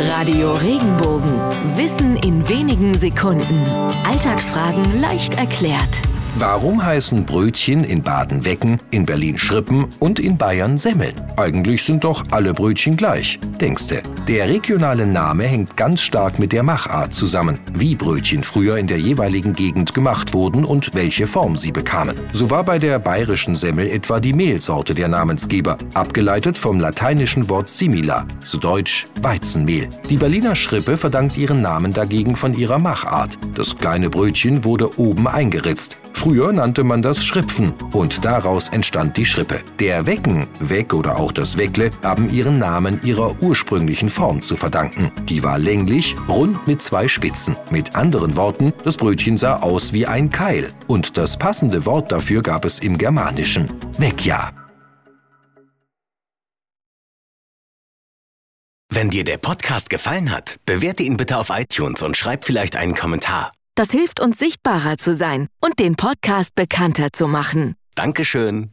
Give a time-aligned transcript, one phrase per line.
[0.00, 1.40] Radio Regenbogen.
[1.76, 3.66] Wissen in wenigen Sekunden.
[4.04, 6.07] Alltagsfragen leicht erklärt.
[6.40, 11.14] Warum heißen Brötchen in Baden Wecken, in Berlin Schrippen und in Bayern Semmeln?
[11.36, 14.04] Eigentlich sind doch alle Brötchen gleich, denkste.
[14.28, 19.00] Der regionale Name hängt ganz stark mit der Machart zusammen, wie Brötchen früher in der
[19.00, 22.14] jeweiligen Gegend gemacht wurden und welche Form sie bekamen.
[22.30, 27.68] So war bei der bayerischen Semmel etwa die Mehlsorte der Namensgeber, abgeleitet vom lateinischen Wort
[27.68, 29.88] simila, zu Deutsch Weizenmehl.
[30.08, 33.36] Die Berliner Schrippe verdankt ihren Namen dagegen von ihrer Machart.
[33.56, 35.98] Das kleine Brötchen wurde oben eingeritzt.
[36.18, 39.60] Früher nannte man das Schripfen und daraus entstand die Schrippe.
[39.78, 45.12] Der Wecken, Weck oder auch das Weckle haben ihren Namen ihrer ursprünglichen Form zu verdanken.
[45.28, 47.56] Die war länglich, rund mit zwei Spitzen.
[47.70, 50.66] Mit anderen Worten, das Brötchen sah aus wie ein Keil.
[50.88, 53.68] Und das passende Wort dafür gab es im Germanischen.
[53.98, 54.50] Weckja.
[58.90, 62.96] Wenn dir der Podcast gefallen hat, bewerte ihn bitte auf iTunes und schreib vielleicht einen
[62.96, 63.52] Kommentar.
[63.78, 67.76] Das hilft uns sichtbarer zu sein und den Podcast bekannter zu machen.
[67.94, 68.72] Dankeschön.